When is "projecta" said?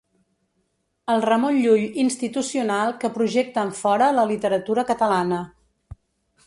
3.19-3.67